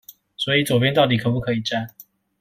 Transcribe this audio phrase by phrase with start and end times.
[0.35, 1.87] 所以左邊到底可不可以站